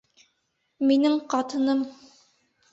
Минең 0.93 1.19
ҡатыным 1.35 1.87